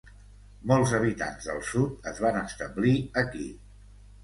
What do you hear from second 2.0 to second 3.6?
es van establir aquí.